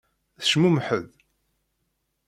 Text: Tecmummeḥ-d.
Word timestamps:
Tecmummeḥ-d. 0.39 1.07